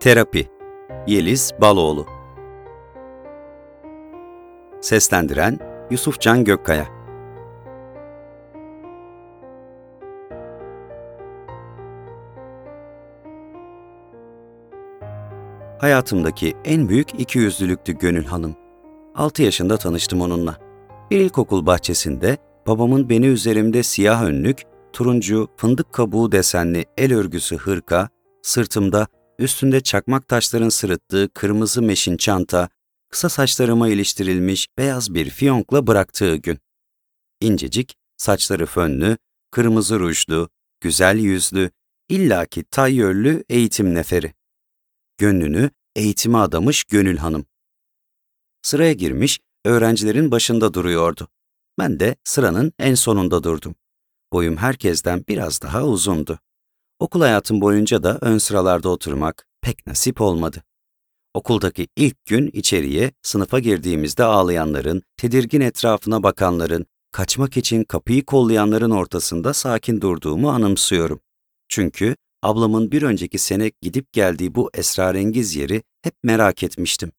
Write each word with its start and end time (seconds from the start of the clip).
Terapi 0.00 0.48
Yeliz 1.06 1.52
Baloğlu 1.60 2.06
Seslendiren 4.80 5.58
Yusufcan 5.90 6.44
Gökkaya 6.44 6.86
Hayatımdaki 15.78 16.56
en 16.64 16.88
büyük 16.88 17.20
ikiyüzlülüktü 17.20 17.92
Gönül 17.92 18.24
Hanım. 18.24 18.56
6 19.14 19.42
yaşında 19.42 19.76
tanıştım 19.76 20.20
onunla. 20.20 20.56
Bir 21.10 21.20
ilkokul 21.20 21.66
bahçesinde 21.66 22.36
babamın 22.66 23.08
beni 23.08 23.26
üzerimde 23.26 23.82
siyah 23.82 24.22
önlük, 24.22 24.62
turuncu, 24.92 25.48
fındık 25.56 25.92
kabuğu 25.92 26.32
desenli 26.32 26.84
el 26.96 27.14
örgüsü 27.14 27.56
hırka, 27.56 28.08
sırtımda 28.42 29.06
üstünde 29.40 29.80
çakmak 29.80 30.28
taşların 30.28 30.68
sırıttığı 30.68 31.30
kırmızı 31.34 31.82
meşin 31.82 32.16
çanta, 32.16 32.68
kısa 33.08 33.28
saçlarıma 33.28 33.88
iliştirilmiş 33.88 34.68
beyaz 34.78 35.14
bir 35.14 35.30
fiyonkla 35.30 35.86
bıraktığı 35.86 36.36
gün. 36.36 36.58
İncecik, 37.40 37.96
saçları 38.16 38.66
fönlü, 38.66 39.18
kırmızı 39.50 40.00
rujlu, 40.00 40.48
güzel 40.80 41.18
yüzlü, 41.18 41.70
illaki 42.08 42.64
tayyörlü 42.64 43.44
eğitim 43.48 43.94
neferi. 43.94 44.34
Gönlünü 45.18 45.70
eğitime 45.96 46.38
adamış 46.38 46.84
Gönül 46.84 47.16
Hanım. 47.16 47.46
Sıraya 48.62 48.92
girmiş, 48.92 49.40
öğrencilerin 49.64 50.30
başında 50.30 50.74
duruyordu. 50.74 51.28
Ben 51.78 52.00
de 52.00 52.16
sıranın 52.24 52.72
en 52.78 52.94
sonunda 52.94 53.42
durdum. 53.42 53.74
Boyum 54.32 54.56
herkesten 54.56 55.24
biraz 55.28 55.62
daha 55.62 55.84
uzundu. 55.84 56.38
Okul 57.00 57.20
hayatım 57.20 57.60
boyunca 57.60 58.02
da 58.02 58.18
ön 58.20 58.38
sıralarda 58.38 58.88
oturmak 58.88 59.46
pek 59.62 59.86
nasip 59.86 60.20
olmadı. 60.20 60.62
Okuldaki 61.34 61.88
ilk 61.96 62.26
gün 62.26 62.50
içeriye, 62.52 63.12
sınıfa 63.22 63.58
girdiğimizde 63.58 64.24
ağlayanların, 64.24 65.02
tedirgin 65.16 65.60
etrafına 65.60 66.22
bakanların, 66.22 66.86
kaçmak 67.12 67.56
için 67.56 67.84
kapıyı 67.84 68.24
kollayanların 68.24 68.90
ortasında 68.90 69.54
sakin 69.54 70.00
durduğumu 70.00 70.50
anımsıyorum. 70.50 71.20
Çünkü 71.68 72.16
ablamın 72.42 72.92
bir 72.92 73.02
önceki 73.02 73.38
sene 73.38 73.72
gidip 73.82 74.12
geldiği 74.12 74.54
bu 74.54 74.70
esrarengiz 74.74 75.56
yeri 75.56 75.82
hep 76.02 76.14
merak 76.22 76.62
etmiştim. 76.62 77.12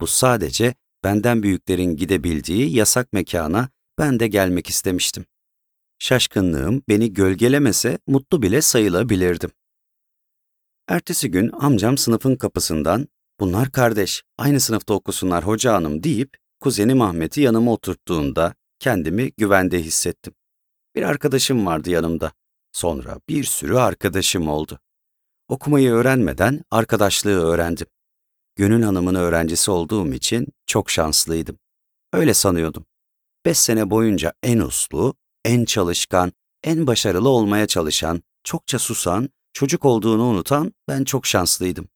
Bu 0.00 0.06
sadece 0.06 0.74
benden 1.04 1.42
büyüklerin 1.42 1.96
gidebildiği 1.96 2.76
yasak 2.76 3.12
mekana 3.12 3.68
ben 3.98 4.20
de 4.20 4.28
gelmek 4.28 4.68
istemiştim. 4.68 5.24
Şaşkınlığım 6.02 6.82
beni 6.88 7.12
gölgelemese 7.12 7.98
mutlu 8.06 8.42
bile 8.42 8.62
sayılabilirdim. 8.62 9.50
Ertesi 10.88 11.30
gün 11.30 11.50
amcam 11.52 11.98
sınıfın 11.98 12.36
kapısından 12.36 13.08
bunlar 13.40 13.72
kardeş, 13.72 14.22
aynı 14.38 14.60
sınıfta 14.60 14.94
okusunlar 14.94 15.46
hoca 15.46 15.74
hanım 15.74 16.02
deyip 16.02 16.36
kuzenim 16.60 17.02
Ahmet'i 17.02 17.40
yanıma 17.40 17.72
oturttuğunda 17.72 18.54
kendimi 18.78 19.32
güvende 19.36 19.82
hissettim. 19.82 20.34
Bir 20.94 21.02
arkadaşım 21.02 21.66
vardı 21.66 21.90
yanımda. 21.90 22.32
Sonra 22.72 23.20
bir 23.28 23.44
sürü 23.44 23.76
arkadaşım 23.76 24.48
oldu. 24.48 24.80
Okumayı 25.48 25.90
öğrenmeden 25.90 26.64
arkadaşlığı 26.70 27.40
öğrendim. 27.40 27.86
Gönül 28.56 28.82
Hanım'ın 28.82 29.14
öğrencisi 29.14 29.70
olduğum 29.70 30.12
için 30.12 30.46
çok 30.66 30.90
şanslıydım. 30.90 31.58
Öyle 32.12 32.34
sanıyordum. 32.34 32.86
Beş 33.44 33.58
sene 33.58 33.90
boyunca 33.90 34.32
en 34.42 34.58
uslu, 34.58 35.14
en 35.44 35.64
çalışkan, 35.64 36.32
en 36.64 36.86
başarılı 36.86 37.28
olmaya 37.28 37.66
çalışan, 37.66 38.22
çokça 38.44 38.78
susan, 38.78 39.28
çocuk 39.52 39.84
olduğunu 39.84 40.22
unutan 40.22 40.72
ben 40.88 41.04
çok 41.04 41.26
şanslıydım. 41.26 41.88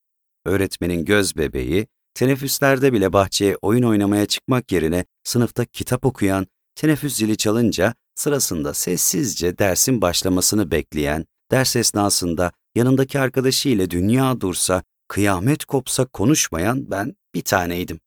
Öğretmenin 0.45 1.05
göz 1.05 1.37
bebeği, 1.37 1.87
teneffüslerde 2.15 2.93
bile 2.93 3.13
bahçeye 3.13 3.57
oyun 3.57 3.83
oynamaya 3.83 4.27
çıkmak 4.27 4.73
yerine 4.73 5.05
sınıfta 5.25 5.65
kitap 5.65 6.05
okuyan, 6.07 6.47
teneffüs 6.75 7.17
zili 7.17 7.37
çalınca 7.37 7.95
sırasında 8.15 8.75
sessizce 8.75 9.59
dersin 9.59 10.03
başlamasını 10.03 10.71
bekleyen, 10.71 11.27
ders 11.51 11.77
esnasında 11.77 12.53
yanındaki 12.75 13.21
arkadaşıyla 13.21 13.91
dünya 13.91 14.41
dursa, 14.41 14.83
kıyamet 15.09 15.65
kopsa 15.65 16.05
konuşmayan 16.05 16.91
ben 16.91 17.17
bir 17.35 17.43
taneydim. 17.43 18.01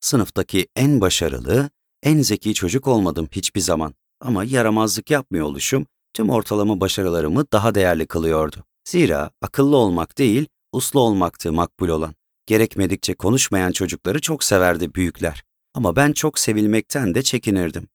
Sınıftaki 0.00 0.68
en 0.76 1.00
başarılı, 1.00 1.70
en 2.02 2.22
zeki 2.22 2.54
çocuk 2.54 2.86
olmadım 2.86 3.28
hiçbir 3.32 3.60
zaman 3.60 3.94
ama 4.20 4.44
yaramazlık 4.44 5.10
yapmıyor 5.10 5.46
oluşum 5.46 5.86
tüm 6.14 6.30
ortalama 6.30 6.80
başarılarımı 6.80 7.44
daha 7.52 7.74
değerli 7.74 8.06
kılıyordu. 8.06 8.64
Zira 8.84 9.30
akıllı 9.42 9.76
olmak 9.76 10.18
değil, 10.18 10.46
uslu 10.72 11.00
olmaktı 11.00 11.52
makbul 11.52 11.88
olan. 11.88 12.14
Gerekmedikçe 12.46 13.14
konuşmayan 13.14 13.72
çocukları 13.72 14.20
çok 14.20 14.44
severdi 14.44 14.94
büyükler. 14.94 15.44
Ama 15.74 15.96
ben 15.96 16.12
çok 16.12 16.38
sevilmekten 16.38 17.14
de 17.14 17.22
çekinirdim. 17.22 17.88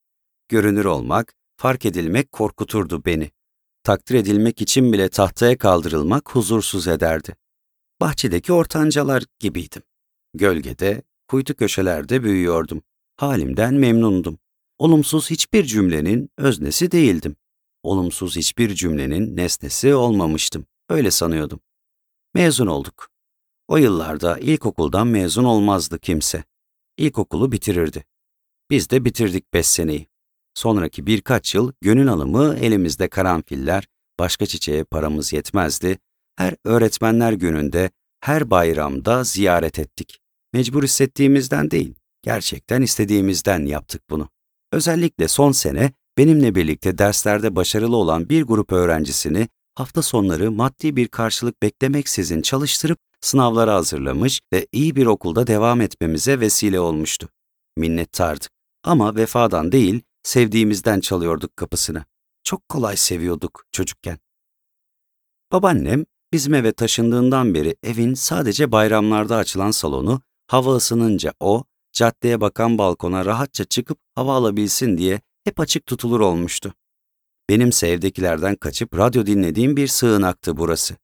Görünür 0.50 0.86
olmak, 0.86 1.34
fark 1.58 1.86
edilmek 1.86 2.32
korkuturdu 2.32 3.06
beni. 3.06 3.32
Takdir 3.84 4.16
edilmek 4.16 4.62
için 4.62 4.94
bile 4.94 5.10
tahtaya 5.10 5.58
kaldırılmak 5.58 6.36
huzursuz 6.36 6.88
ederdi. 6.88 7.36
Bahçedeki 8.02 8.54
ortancalar 8.54 9.24
gibiydim. 9.40 9.82
Gölgede, 10.34 11.02
kuytu 11.28 11.56
köşelerde 11.56 12.24
büyüyordum. 12.24 12.82
Halimden 13.16 13.74
memnundum. 13.74 14.38
Olumsuz 14.80 15.30
hiçbir 15.30 15.64
cümlenin 15.64 16.30
öznesi 16.38 16.92
değildim. 16.92 17.36
Olumsuz 17.84 18.36
hiçbir 18.36 18.76
cümlenin 18.76 19.38
nesnesi 19.38 19.96
olmamıştım. 19.96 20.66
Öyle 20.90 21.12
sanıyordum. 21.12 21.60
Mezun 22.34 22.68
olduk. 22.68 23.10
O 23.68 23.78
yıllarda 23.78 24.38
ilkokuldan 24.38 25.08
mezun 25.08 25.44
olmazdı 25.44 26.00
kimse. 26.00 26.44
İlkokulu 26.98 27.52
bitirirdi. 27.52 28.06
Biz 28.70 28.90
de 28.90 29.06
bitirdik 29.06 29.54
beş 29.54 29.68
seneyi. 29.68 30.08
Sonraki 30.54 31.06
birkaç 31.06 31.56
yıl 31.56 31.72
gönül 31.82 32.10
alımı 32.10 32.56
elimizde 32.56 33.08
karanfiller, 33.08 33.88
başka 34.20 34.46
çiçeğe 34.46 34.84
paramız 34.84 35.34
yetmezdi. 35.34 36.00
Her 36.36 36.56
öğretmenler 36.66 37.34
gününde, 37.34 37.92
her 38.20 38.52
bayramda 38.52 39.24
ziyaret 39.24 39.80
ettik. 39.80 40.20
Mecbur 40.54 40.84
hissettiğimizden 40.84 41.72
değil, 41.72 41.96
gerçekten 42.22 42.82
istediğimizden 42.82 43.66
yaptık 43.66 44.02
bunu. 44.10 44.30
Özellikle 44.72 45.28
son 45.28 45.52
sene 45.52 45.92
benimle 46.18 46.56
birlikte 46.56 46.98
derslerde 46.98 47.56
başarılı 47.56 47.96
olan 47.96 48.30
bir 48.30 48.44
grup 48.44 48.72
öğrencisini 48.72 49.48
hafta 49.76 50.02
sonları 50.02 50.52
maddi 50.52 50.96
bir 50.96 51.08
karşılık 51.08 51.62
beklemeksizin 51.62 52.42
çalıştırıp 52.42 53.00
sınavlara 53.22 53.76
hazırlamış 53.76 54.42
ve 54.54 54.68
iyi 54.72 54.96
bir 54.96 55.06
okulda 55.06 55.48
devam 55.48 55.82
etmemize 55.82 56.40
vesile 56.40 56.80
olmuştu. 56.80 57.30
Minnettardık. 57.78 58.52
Ama 58.84 59.16
vefadan 59.16 59.72
değil, 59.72 60.02
sevdiğimizden 60.24 61.00
çalıyorduk 61.00 61.58
kapısını. 61.58 62.06
Çok 62.44 62.70
kolay 62.70 62.98
seviyorduk 62.98 63.64
çocukken. 63.72 64.20
Babaannem 65.52 66.06
bizim 66.34 66.54
eve 66.54 66.72
taşındığından 66.72 67.54
beri 67.54 67.76
evin 67.84 68.14
sadece 68.14 68.72
bayramlarda 68.72 69.38
açılan 69.38 69.72
salonu, 69.72 70.22
hava 70.48 70.76
ısınınca 70.76 71.34
o, 71.40 71.64
caddeye 71.94 72.42
bakan 72.42 72.78
balkona 72.78 73.26
rahatça 73.26 73.66
çıkıp 73.66 73.98
hava 74.16 74.34
alabilsin 74.36 74.98
diye 74.98 75.22
hep 75.44 75.60
açık 75.60 75.86
tutulur 75.86 76.20
olmuştu. 76.20 76.74
Benimse 77.50 77.88
evdekilerden 77.88 78.56
kaçıp 78.56 78.98
radyo 78.98 79.26
dinlediğim 79.26 79.78
bir 79.78 79.88
sığınaktı 79.88 80.58
burası. 80.58 80.96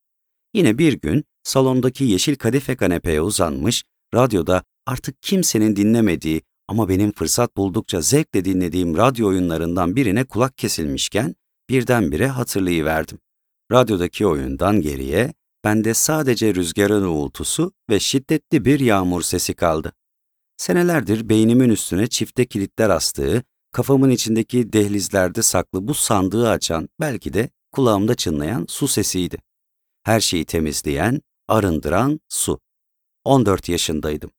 Yine 0.54 0.78
bir 0.78 0.94
gün 0.94 1.24
salondaki 1.44 2.04
yeşil 2.04 2.36
kadife 2.36 2.76
kanepeye 2.76 3.22
uzanmış, 3.22 3.84
radyoda 4.14 4.64
artık 4.86 5.22
kimsenin 5.22 5.76
dinlemediği 5.76 6.42
ama 6.68 6.90
benim 6.90 7.12
fırsat 7.12 7.58
buldukça 7.58 8.02
zevkle 8.02 8.46
dinlediğim 8.46 8.98
radyo 8.98 9.28
oyunlarından 9.28 9.96
birine 9.96 10.24
kulak 10.24 10.58
kesilmişken 10.58 11.36
birdenbire 11.70 12.28
hatırlayıverdim. 12.28 13.20
Radyodaki 13.72 14.28
oyundan 14.28 14.82
geriye 14.82 15.34
bende 15.64 15.94
sadece 15.94 16.56
rüzgarın 16.56 17.04
uğultusu 17.04 17.72
ve 17.90 18.00
şiddetli 18.00 18.66
bir 18.66 18.80
yağmur 18.80 19.22
sesi 19.22 19.54
kaldı. 19.54 19.94
Senelerdir 20.58 21.30
beynimin 21.30 21.70
üstüne 21.70 22.08
çifte 22.08 22.46
kilitler 22.46 22.90
astığı, 22.90 23.44
kafamın 23.72 24.10
içindeki 24.10 24.74
dehlizlerde 24.74 25.42
saklı 25.42 25.88
bu 25.88 25.94
sandığı 25.94 26.50
açan, 26.50 26.90
belki 27.00 27.34
de 27.34 27.50
kulağımda 27.72 28.16
çınlayan 28.16 28.66
su 28.70 28.88
sesiydi. 28.88 29.38
Her 30.04 30.20
şeyi 30.20 30.46
temizleyen, 30.46 31.22
arındıran 31.48 32.20
su. 32.30 32.60
14 33.24 33.70
yaşındaydım. 33.70 34.32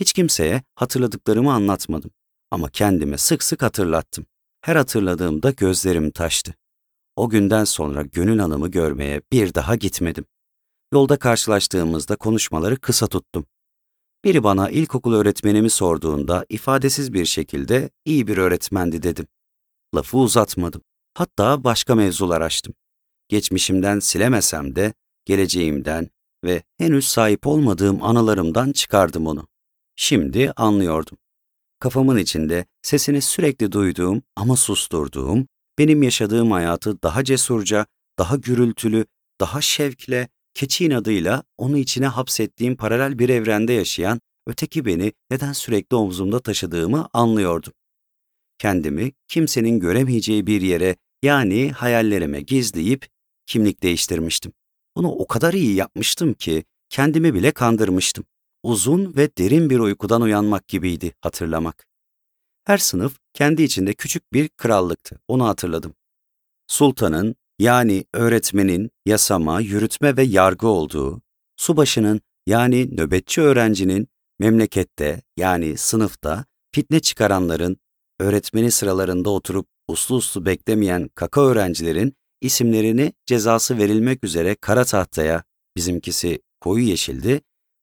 Hiç 0.00 0.12
kimseye 0.12 0.62
hatırladıklarımı 0.74 1.52
anlatmadım. 1.52 2.10
Ama 2.50 2.70
kendime 2.70 3.18
sık 3.18 3.42
sık 3.42 3.62
hatırlattım. 3.62 4.26
Her 4.60 4.76
hatırladığımda 4.76 5.50
gözlerim 5.50 6.10
taştı. 6.10 6.54
O 7.16 7.28
günden 7.28 7.64
sonra 7.64 8.02
Gönül 8.02 8.38
Hanım'ı 8.38 8.68
görmeye 8.68 9.22
bir 9.32 9.54
daha 9.54 9.74
gitmedim. 9.76 10.24
Yolda 10.92 11.18
karşılaştığımızda 11.18 12.16
konuşmaları 12.16 12.76
kısa 12.76 13.06
tuttum. 13.06 13.46
Biri 14.24 14.44
bana 14.44 14.70
ilkokul 14.70 15.14
öğretmenimi 15.14 15.70
sorduğunda 15.70 16.46
ifadesiz 16.48 17.12
bir 17.12 17.24
şekilde 17.24 17.90
iyi 18.04 18.26
bir 18.26 18.36
öğretmendi 18.36 19.02
dedim. 19.02 19.26
Lafı 19.94 20.18
uzatmadım. 20.18 20.82
Hatta 21.14 21.64
başka 21.64 21.94
mevzular 21.94 22.40
açtım. 22.40 22.74
Geçmişimden 23.28 24.00
silemesem 24.00 24.76
de 24.76 24.94
geleceğimden, 25.24 26.10
ve 26.44 26.62
henüz 26.78 27.06
sahip 27.06 27.46
olmadığım 27.46 28.02
anılarımdan 28.02 28.72
çıkardım 28.72 29.26
onu. 29.26 29.48
Şimdi 29.96 30.52
anlıyordum. 30.56 31.18
Kafamın 31.78 32.16
içinde 32.16 32.66
sesini 32.82 33.22
sürekli 33.22 33.72
duyduğum 33.72 34.22
ama 34.36 34.56
susturduğum, 34.56 35.46
benim 35.78 36.02
yaşadığım 36.02 36.50
hayatı 36.50 37.02
daha 37.02 37.24
cesurca, 37.24 37.86
daha 38.18 38.36
gürültülü, 38.36 39.06
daha 39.40 39.60
şevkle, 39.60 40.28
keçi 40.54 40.84
inadıyla 40.84 41.42
onu 41.56 41.78
içine 41.78 42.06
hapsettiğim 42.06 42.76
paralel 42.76 43.18
bir 43.18 43.28
evrende 43.28 43.72
yaşayan 43.72 44.20
öteki 44.46 44.84
beni 44.84 45.12
neden 45.30 45.52
sürekli 45.52 45.96
omzumda 45.96 46.40
taşıdığımı 46.40 47.08
anlıyordum. 47.12 47.72
Kendimi 48.58 49.12
kimsenin 49.28 49.80
göremeyeceği 49.80 50.46
bir 50.46 50.60
yere 50.60 50.96
yani 51.22 51.72
hayallerime 51.72 52.40
gizleyip 52.40 53.08
kimlik 53.46 53.82
değiştirmiştim. 53.82 54.52
Bunu 54.96 55.10
o 55.10 55.26
kadar 55.26 55.52
iyi 55.54 55.74
yapmıştım 55.74 56.34
ki 56.34 56.64
kendimi 56.88 57.34
bile 57.34 57.50
kandırmıştım. 57.50 58.24
Uzun 58.62 59.16
ve 59.16 59.36
derin 59.38 59.70
bir 59.70 59.78
uykudan 59.78 60.22
uyanmak 60.22 60.68
gibiydi 60.68 61.12
hatırlamak. 61.20 61.86
Her 62.64 62.78
sınıf 62.78 63.18
kendi 63.34 63.62
içinde 63.62 63.94
küçük 63.94 64.32
bir 64.32 64.48
krallıktı, 64.48 65.20
onu 65.28 65.46
hatırladım. 65.46 65.94
Sultanın 66.66 67.36
yani 67.60 68.04
öğretmenin 68.14 68.90
yasama, 69.06 69.60
yürütme 69.60 70.16
ve 70.16 70.22
yargı 70.22 70.68
olduğu, 70.68 71.22
subaşının 71.56 72.20
yani 72.46 72.96
nöbetçi 72.96 73.40
öğrencinin 73.40 74.08
memlekette 74.38 75.22
yani 75.36 75.76
sınıfta 75.76 76.44
fitne 76.74 77.00
çıkaranların, 77.00 77.76
öğretmeni 78.20 78.70
sıralarında 78.70 79.30
oturup 79.30 79.66
uslu 79.88 80.16
uslu 80.16 80.46
beklemeyen 80.46 81.10
kaka 81.14 81.40
öğrencilerin 81.40 82.14
isimlerini 82.40 83.12
cezası 83.26 83.78
verilmek 83.78 84.24
üzere 84.24 84.54
kara 84.54 84.84
tahtaya, 84.84 85.42
bizimkisi 85.76 86.42
koyu 86.60 86.84
yeşildi, 86.84 87.40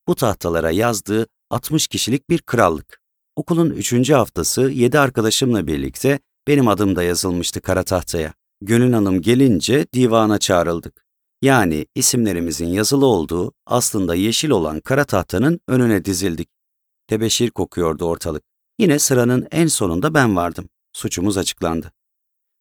bu 0.07 0.15
tahtalara 0.15 0.71
yazdığı 0.71 1.27
60 1.49 1.87
kişilik 1.87 2.29
bir 2.29 2.41
krallık. 2.41 3.01
Okulun 3.35 3.69
üçüncü 3.69 4.13
haftası 4.13 4.61
yedi 4.61 4.99
arkadaşımla 4.99 5.67
birlikte 5.67 6.19
benim 6.47 6.67
adım 6.67 6.95
da 6.95 7.03
yazılmıştı 7.03 7.61
kara 7.61 7.83
tahtaya. 7.83 8.33
Gönül 8.61 8.93
Hanım 8.93 9.21
gelince 9.21 9.87
divana 9.93 10.37
çağrıldık. 10.37 11.05
Yani 11.41 11.85
isimlerimizin 11.95 12.67
yazılı 12.67 13.05
olduğu 13.05 13.53
aslında 13.65 14.15
yeşil 14.15 14.49
olan 14.49 14.79
kara 14.79 15.03
tahtanın 15.03 15.59
önüne 15.67 16.05
dizildik. 16.05 16.49
Tebeşir 17.07 17.49
kokuyordu 17.49 18.05
ortalık. 18.05 18.43
Yine 18.79 18.99
sıranın 18.99 19.47
en 19.51 19.67
sonunda 19.67 20.13
ben 20.13 20.35
vardım. 20.35 20.69
Suçumuz 20.93 21.37
açıklandı. 21.37 21.91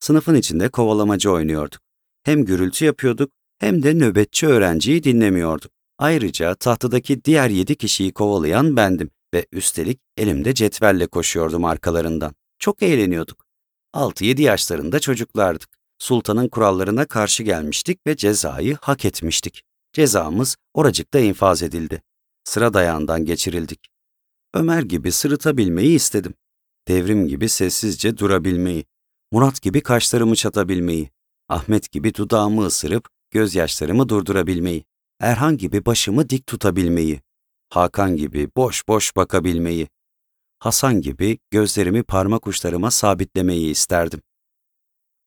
Sınıfın 0.00 0.34
içinde 0.34 0.68
kovalamacı 0.68 1.30
oynuyorduk. 1.30 1.80
Hem 2.22 2.44
gürültü 2.44 2.84
yapıyorduk 2.84 3.30
hem 3.58 3.82
de 3.82 3.94
nöbetçi 3.94 4.46
öğrenciyi 4.46 5.04
dinlemiyorduk. 5.04 5.70
Ayrıca 5.98 6.54
tahtadaki 6.54 7.24
diğer 7.24 7.50
yedi 7.50 7.76
kişiyi 7.76 8.12
kovalayan 8.12 8.76
bendim 8.76 9.10
ve 9.34 9.46
üstelik 9.52 10.00
elimde 10.16 10.54
cetvelle 10.54 11.06
koşuyordum 11.06 11.64
arkalarından. 11.64 12.34
Çok 12.58 12.82
eğleniyorduk. 12.82 13.46
6-7 13.94 14.42
yaşlarında 14.42 15.00
çocuklardık. 15.00 15.76
Sultanın 15.98 16.48
kurallarına 16.48 17.04
karşı 17.06 17.42
gelmiştik 17.42 18.06
ve 18.06 18.16
cezayı 18.16 18.78
hak 18.80 19.04
etmiştik. 19.04 19.62
Cezamız 19.92 20.56
oracıkta 20.74 21.18
infaz 21.18 21.62
edildi. 21.62 22.02
Sıra 22.44 22.74
dayağından 22.74 23.24
geçirildik. 23.24 23.88
Ömer 24.54 24.82
gibi 24.82 25.12
sırıtabilmeyi 25.12 25.94
istedim. 25.94 26.34
Devrim 26.88 27.28
gibi 27.28 27.48
sessizce 27.48 28.18
durabilmeyi. 28.18 28.84
Murat 29.32 29.62
gibi 29.62 29.80
kaşlarımı 29.80 30.36
çatabilmeyi. 30.36 31.10
Ahmet 31.48 31.90
gibi 31.92 32.14
dudağımı 32.14 32.66
ısırıp 32.66 33.08
gözyaşlarımı 33.30 34.08
durdurabilmeyi. 34.08 34.84
Erhan 35.20 35.56
gibi 35.56 35.86
başımı 35.86 36.28
dik 36.28 36.46
tutabilmeyi. 36.46 37.20
Hakan 37.70 38.16
gibi 38.16 38.50
boş 38.56 38.88
boş 38.88 39.16
bakabilmeyi. 39.16 39.88
Hasan 40.58 41.00
gibi 41.00 41.38
gözlerimi 41.50 42.02
parmak 42.02 42.46
uçlarıma 42.46 42.90
sabitlemeyi 42.90 43.70
isterdim. 43.70 44.22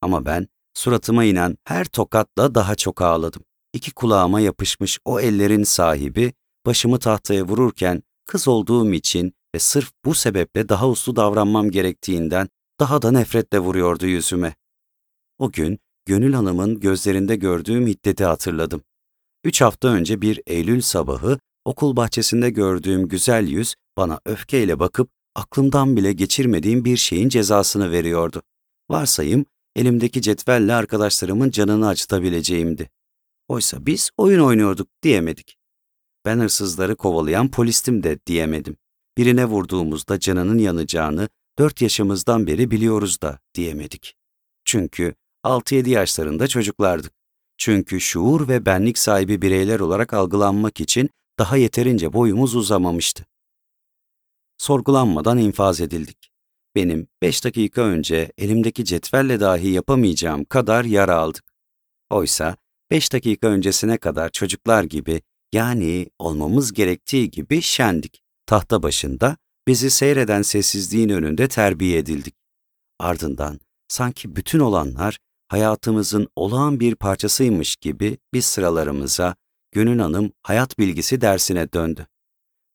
Ama 0.01 0.25
ben 0.25 0.47
suratıma 0.79 1.23
inen 1.23 1.57
her 1.63 1.85
tokatla 1.85 2.55
daha 2.55 2.75
çok 2.75 3.01
ağladım. 3.01 3.43
İki 3.73 3.91
kulağıma 3.91 4.39
yapışmış 4.39 4.99
o 5.05 5.19
ellerin 5.19 5.63
sahibi 5.63 6.33
başımı 6.65 6.99
tahtaya 6.99 7.43
vururken 7.43 8.03
kız 8.25 8.47
olduğum 8.47 8.93
için 8.93 9.33
ve 9.55 9.59
sırf 9.59 9.91
bu 10.05 10.13
sebeple 10.13 10.69
daha 10.69 10.89
uslu 10.89 11.15
davranmam 11.15 11.71
gerektiğinden 11.71 12.49
daha 12.79 13.01
da 13.01 13.11
nefretle 13.11 13.59
vuruyordu 13.59 14.05
yüzüme. 14.05 14.55
O 15.37 15.51
gün 15.51 15.79
Gönül 16.05 16.33
Hanım'ın 16.33 16.79
gözlerinde 16.79 17.35
gördüğüm 17.35 17.87
hiddeti 17.87 18.25
hatırladım. 18.25 18.81
Üç 19.43 19.61
hafta 19.61 19.87
önce 19.87 20.21
bir 20.21 20.41
Eylül 20.47 20.81
sabahı 20.81 21.39
okul 21.65 21.95
bahçesinde 21.95 22.49
gördüğüm 22.49 23.07
güzel 23.07 23.47
yüz 23.47 23.75
bana 23.97 24.19
öfkeyle 24.25 24.79
bakıp 24.79 25.09
aklımdan 25.35 25.97
bile 25.97 26.13
geçirmediğim 26.13 26.85
bir 26.85 26.97
şeyin 26.97 27.29
cezasını 27.29 27.91
veriyordu. 27.91 28.41
Varsayım 28.89 29.45
elimdeki 29.79 30.21
cetvelle 30.21 30.73
arkadaşlarımın 30.73 31.51
canını 31.51 31.87
acıtabileceğimdi. 31.87 32.89
Oysa 33.47 33.85
biz 33.85 34.11
oyun 34.17 34.39
oynuyorduk 34.39 34.87
diyemedik. 35.03 35.57
Ben 36.25 36.39
hırsızları 36.39 36.95
kovalayan 36.95 37.51
polistim 37.51 38.03
de 38.03 38.19
diyemedim. 38.25 38.77
Birine 39.17 39.45
vurduğumuzda 39.45 40.19
canının 40.19 40.57
yanacağını 40.57 41.29
dört 41.59 41.81
yaşımızdan 41.81 42.47
beri 42.47 42.71
biliyoruz 42.71 43.21
da 43.21 43.39
diyemedik. 43.55 44.15
Çünkü 44.65 45.15
6-7 45.43 45.89
yaşlarında 45.89 46.47
çocuklardık. 46.47 47.13
Çünkü 47.57 48.01
şuur 48.01 48.47
ve 48.47 48.65
benlik 48.65 48.97
sahibi 48.97 49.41
bireyler 49.41 49.79
olarak 49.79 50.13
algılanmak 50.13 50.79
için 50.79 51.09
daha 51.39 51.57
yeterince 51.57 52.13
boyumuz 52.13 52.55
uzamamıştı. 52.55 53.25
Sorgulanmadan 54.57 55.37
infaz 55.37 55.81
edildik. 55.81 56.28
Benim 56.75 57.07
beş 57.21 57.43
dakika 57.43 57.81
önce 57.81 58.31
elimdeki 58.37 58.85
cetvelle 58.85 59.39
dahi 59.39 59.69
yapamayacağım 59.69 60.45
kadar 60.45 60.85
yara 60.85 61.15
aldık. 61.15 61.43
Oysa 62.09 62.57
beş 62.91 63.13
dakika 63.13 63.47
öncesine 63.47 63.97
kadar 63.97 64.29
çocuklar 64.29 64.83
gibi 64.83 65.21
yani 65.53 66.09
olmamız 66.19 66.73
gerektiği 66.73 67.31
gibi 67.31 67.61
şendik. 67.61 68.21
Tahta 68.45 68.83
başında 68.83 69.37
bizi 69.67 69.89
seyreden 69.89 70.41
sessizliğin 70.41 71.09
önünde 71.09 71.47
terbiye 71.47 71.97
edildik. 71.97 72.35
Ardından 72.99 73.59
sanki 73.87 74.35
bütün 74.35 74.59
olanlar 74.59 75.17
hayatımızın 75.47 76.27
olağan 76.35 76.79
bir 76.79 76.95
parçasıymış 76.95 77.75
gibi 77.75 78.17
biz 78.33 78.45
sıralarımıza 78.45 79.35
Gönül 79.71 79.99
Hanım 79.99 80.31
hayat 80.43 80.79
bilgisi 80.79 81.21
dersine 81.21 81.73
döndü. 81.73 82.07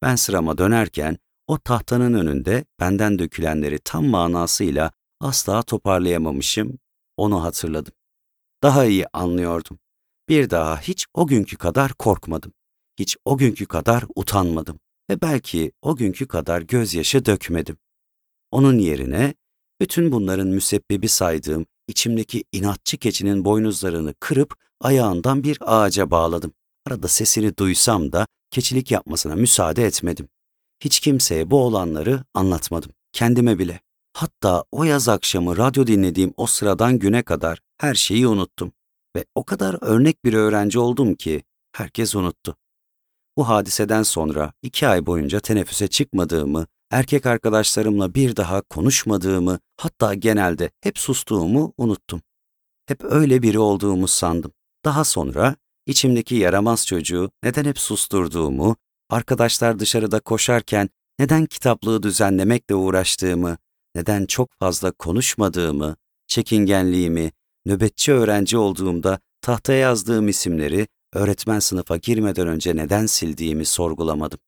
Ben 0.03 0.17
sırama 0.17 0.59
dönerken 0.59 1.19
o 1.47 1.59
tahtanın 1.59 2.15
önünde 2.15 2.65
benden 2.81 3.19
dökülenleri 3.19 3.79
tam 3.79 4.07
manasıyla 4.07 4.93
asla 5.21 5.63
toparlayamamışım, 5.63 6.79
onu 7.17 7.43
hatırladım. 7.43 7.93
Daha 8.63 8.85
iyi 8.85 9.07
anlıyordum. 9.13 9.79
Bir 10.29 10.51
daha 10.51 10.81
hiç 10.81 11.07
o 11.15 11.27
günkü 11.27 11.57
kadar 11.57 11.93
korkmadım. 11.93 12.53
Hiç 12.99 13.17
o 13.25 13.39
günkü 13.39 13.67
kadar 13.67 14.05
utanmadım 14.15 14.81
ve 15.11 15.21
belki 15.21 15.73
o 15.83 15.97
günkü 15.97 16.29
kadar 16.29 16.63
gözyaşı 16.63 17.25
dökmedim. 17.25 17.77
Onun 18.51 18.79
yerine 18.79 19.35
bütün 19.81 20.13
bunların 20.13 20.49
müsebbibi 20.49 21.09
saydığım 21.09 21.67
içimdeki 21.89 22.45
inatçı 22.53 22.97
keçinin 22.97 23.45
boynuzlarını 23.45 24.15
kırıp 24.21 24.57
ayağından 24.81 25.45
bir 25.45 25.59
ağaca 25.61 26.11
bağladım. 26.11 26.53
Arada 26.87 27.09
sesini 27.09 27.57
duysam 27.57 28.13
da 28.13 28.27
keçilik 28.51 28.91
yapmasına 28.91 29.35
müsaade 29.35 29.85
etmedim. 29.85 30.29
Hiç 30.85 31.01
kimseye 31.01 31.51
bu 31.51 31.65
olanları 31.65 32.25
anlatmadım. 32.35 32.93
Kendime 33.13 33.59
bile. 33.59 33.81
Hatta 34.13 34.65
o 34.73 34.85
yaz 34.85 35.09
akşamı 35.09 35.57
radyo 35.57 35.87
dinlediğim 35.87 36.35
o 36.37 36.47
sıradan 36.47 36.99
güne 36.99 37.23
kadar 37.23 37.61
her 37.79 37.95
şeyi 37.95 38.27
unuttum. 38.27 38.73
Ve 39.17 39.25
o 39.35 39.45
kadar 39.45 39.79
örnek 39.81 40.25
bir 40.25 40.35
öğrenci 40.35 40.79
oldum 40.79 41.15
ki 41.15 41.43
herkes 41.73 42.15
unuttu. 42.15 42.57
Bu 43.37 43.49
hadiseden 43.49 44.03
sonra 44.03 44.53
iki 44.63 44.89
ay 44.89 45.07
boyunca 45.07 45.41
teneffüse 45.41 45.89
çıkmadığımı, 45.89 46.67
erkek 46.91 47.27
arkadaşlarımla 47.27 48.15
bir 48.15 48.37
daha 48.37 48.61
konuşmadığımı, 48.63 49.59
hatta 49.77 50.15
genelde 50.15 50.71
hep 50.81 50.99
sustuğumu 50.99 51.75
unuttum. 51.79 52.23
Hep 52.87 53.05
öyle 53.05 53.43
biri 53.43 53.59
olduğumu 53.59 54.09
sandım. 54.09 54.53
Daha 54.85 55.05
sonra 55.05 55.57
içimdeki 55.87 56.35
yaramaz 56.35 56.87
çocuğu 56.87 57.31
neden 57.43 57.65
hep 57.65 57.79
susturduğumu, 57.79 58.77
arkadaşlar 59.11 59.79
dışarıda 59.79 60.21
koşarken 60.21 60.89
neden 61.19 61.47
kitaplığı 61.47 62.03
düzenlemekle 62.03 62.75
uğraştığımı, 62.75 63.59
neden 63.95 64.27
çok 64.27 64.51
fazla 64.59 64.93
konuşmadığımı, 64.93 65.97
çekingenliğimi, 66.27 67.33
nöbetçi 67.67 68.13
öğrenci 68.13 68.59
olduğumda 68.59 69.19
tahtaya 69.41 69.79
yazdığım 69.79 70.29
isimleri 70.29 70.89
öğretmen 71.13 71.59
sınıfa 71.59 71.97
girmeden 71.97 72.49
önce 72.49 72.77
neden 72.77 73.07
sildiğimi 73.07 73.65
sorgulamadım. 73.65 74.39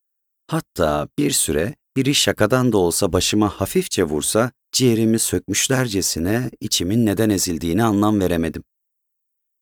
Hatta 0.46 1.08
bir 1.18 1.30
süre 1.30 1.75
biri 1.96 2.14
şakadan 2.14 2.72
da 2.72 2.78
olsa 2.78 3.12
başıma 3.12 3.48
hafifçe 3.48 4.04
vursa 4.04 4.50
ciğerimi 4.72 5.18
sökmüşlercesine 5.18 6.50
içimin 6.60 7.06
neden 7.06 7.30
ezildiğini 7.30 7.84
anlam 7.84 8.20
veremedim. 8.20 8.64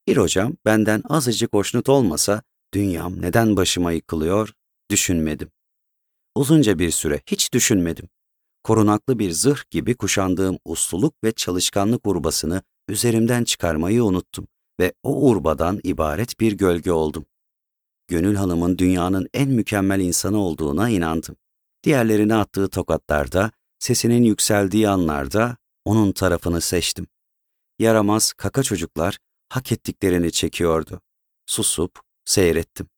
Bir 0.09 0.17
hocam 0.17 0.53
benden 0.65 1.03
azıcık 1.09 1.53
hoşnut 1.53 1.89
olmasa 1.89 2.43
Dünyam 2.75 3.23
neden 3.23 3.57
başıma 3.57 3.93
yıkılıyor? 3.93 4.53
Düşünmedim. 4.91 5.51
Uzunca 6.35 6.79
bir 6.79 6.91
süre 6.91 7.21
hiç 7.27 7.53
düşünmedim. 7.53 8.09
Korunaklı 8.63 9.19
bir 9.19 9.31
zırh 9.31 9.71
gibi 9.71 9.95
kuşandığım 9.95 10.59
usluluk 10.65 11.15
ve 11.25 11.33
çalışkanlık 11.33 12.07
urbasını 12.07 12.63
üzerimden 12.89 13.45
çıkarmayı 13.45 14.05
unuttum 14.05 14.47
ve 14.81 14.93
o 15.03 15.31
urbadan 15.31 15.81
ibaret 15.85 16.41
bir 16.41 16.53
gölge 16.53 16.93
oldum. 16.93 17.27
Gönül 18.09 18.35
Hanım'ın 18.35 18.79
dünyanın 18.79 19.29
en 19.35 19.51
mükemmel 19.51 20.01
insanı 20.01 20.39
olduğuna 20.39 20.89
inandım. 20.89 21.37
Diğerlerine 21.85 22.35
attığı 22.35 22.69
tokatlarda, 22.69 23.51
sesinin 23.79 24.23
yükseldiği 24.23 24.89
anlarda 24.89 25.57
onun 25.85 26.13
tarafını 26.13 26.61
seçtim. 26.61 27.07
Yaramaz 27.79 28.33
kaka 28.33 28.63
çocuklar 28.63 29.19
hak 29.49 29.73
ettiklerini 29.73 30.33
çekiyordu. 30.33 31.01
Susup 31.47 32.01
seyrettim. 32.25 32.89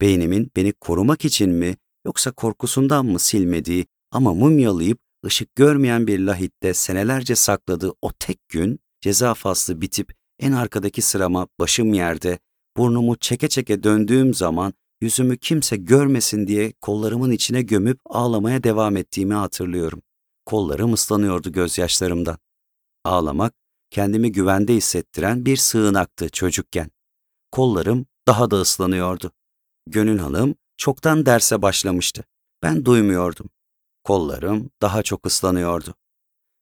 Beynimin 0.00 0.50
beni 0.56 0.72
korumak 0.72 1.24
için 1.24 1.50
mi 1.50 1.76
yoksa 2.06 2.32
korkusundan 2.32 3.06
mı 3.06 3.18
silmediği 3.18 3.86
ama 4.10 4.34
mumyalayıp 4.34 4.98
ışık 5.26 5.54
görmeyen 5.54 6.06
bir 6.06 6.18
lahitte 6.18 6.74
senelerce 6.74 7.34
sakladığı 7.34 7.92
o 8.02 8.12
tek 8.12 8.48
gün 8.48 8.78
ceza 9.00 9.34
faslı 9.34 9.80
bitip 9.80 10.12
en 10.38 10.52
arkadaki 10.52 11.02
sırama 11.02 11.48
başım 11.60 11.94
yerde, 11.94 12.38
burnumu 12.76 13.16
çeke 13.16 13.48
çeke 13.48 13.82
döndüğüm 13.82 14.34
zaman 14.34 14.72
yüzümü 15.00 15.38
kimse 15.38 15.76
görmesin 15.76 16.46
diye 16.46 16.72
kollarımın 16.80 17.30
içine 17.30 17.62
gömüp 17.62 18.00
ağlamaya 18.04 18.64
devam 18.64 18.96
ettiğimi 18.96 19.34
hatırlıyorum. 19.34 20.02
Kollarım 20.46 20.92
ıslanıyordu 20.92 21.52
gözyaşlarımdan. 21.52 22.38
Ağlamak, 23.04 23.54
kendimi 23.90 24.32
güvende 24.32 24.74
hissettiren 24.74 25.46
bir 25.46 25.56
sığınaktı 25.56 26.28
çocukken. 26.28 26.90
Kollarım 27.52 28.06
daha 28.26 28.50
da 28.50 28.60
ıslanıyordu. 28.60 29.32
Gönül 29.86 30.18
Hanım 30.18 30.54
çoktan 30.76 31.26
derse 31.26 31.62
başlamıştı. 31.62 32.24
Ben 32.62 32.84
duymuyordum. 32.84 33.50
Kollarım 34.04 34.70
daha 34.82 35.02
çok 35.02 35.26
ıslanıyordu. 35.26 35.94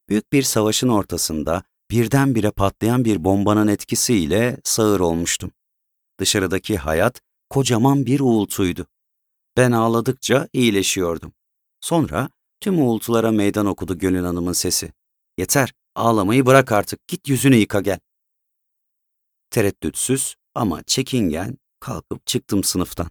Büyük 0.09 0.33
bir 0.33 0.43
savaşın 0.43 0.89
ortasında 0.89 1.63
birdenbire 1.91 2.51
patlayan 2.51 3.05
bir 3.05 3.25
bombanın 3.25 3.69
etkisiyle 3.69 4.61
sağır 4.65 5.01
olmuştum. 5.01 5.53
Dışarıdaki 6.21 6.77
hayat 6.77 7.21
kocaman 7.51 8.07
bir 8.07 8.21
uğultuydu. 8.21 8.87
Ben 9.57 9.73
ağladıkça 9.73 10.49
iyileşiyordum. 10.53 11.33
Sonra 11.81 12.31
tüm 12.61 12.83
uğultulara 12.83 13.31
meydan 13.31 13.67
okudu 13.67 13.99
Gönül 13.99 14.25
Hanım'ın 14.25 14.53
sesi. 14.53 14.93
Yeter, 15.39 15.73
ağlamayı 15.95 16.47
bırak 16.47 16.73
artık, 16.73 17.09
git 17.09 17.29
yüzünü 17.29 17.57
yıka 17.57 17.81
gel. 17.81 17.99
Tereddütsüz 19.51 20.37
ama 20.55 20.83
çekingen 20.83 21.59
kalkıp 21.83 22.27
çıktım 22.27 22.65
sınıftan. 22.65 23.11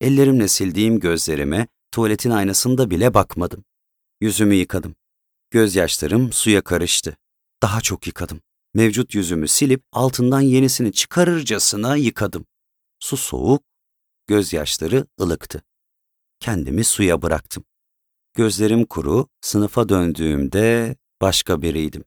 Ellerimle 0.00 0.48
sildiğim 0.48 1.00
gözlerime 1.00 1.68
tuvaletin 1.90 2.30
aynasında 2.30 2.90
bile 2.90 3.14
bakmadım. 3.14 3.64
Yüzümü 4.20 4.54
yıkadım. 4.54 4.94
Gözyaşlarım 5.50 6.32
suya 6.32 6.62
karıştı. 6.62 7.16
Daha 7.62 7.80
çok 7.80 8.06
yıkadım. 8.06 8.40
Mevcut 8.74 9.14
yüzümü 9.14 9.48
silip 9.48 9.82
altından 9.92 10.40
yenisini 10.40 10.92
çıkarırcasına 10.92 11.96
yıkadım. 11.96 12.46
Su 13.00 13.16
soğuk, 13.16 13.62
gözyaşları 14.26 15.06
ılıktı. 15.20 15.62
Kendimi 16.40 16.84
suya 16.84 17.22
bıraktım. 17.22 17.64
Gözlerim 18.34 18.86
kuru, 18.86 19.28
sınıfa 19.40 19.88
döndüğümde 19.88 20.96
başka 21.20 21.62
biriydim. 21.62 22.04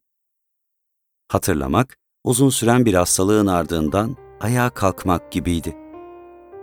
Hatırlamak, 1.27 1.97
uzun 2.23 2.49
süren 2.49 2.85
bir 2.85 2.93
hastalığın 2.93 3.47
ardından 3.47 4.17
ayağa 4.39 4.69
kalkmak 4.69 5.31
gibiydi. 5.31 5.80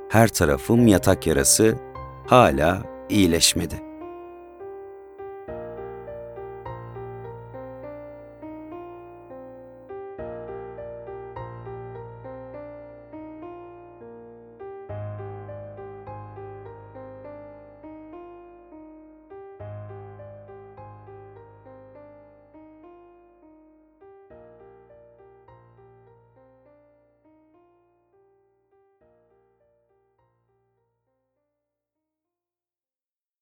Her 0.09 0.29
tarafım 0.29 0.87
yatak 0.87 1.27
yarası 1.27 1.75
hala 2.27 2.83
iyileşmedi. 3.09 3.88